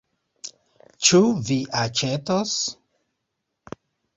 [1.09, 1.19] Ĉu
[1.49, 2.57] vi aĉetos?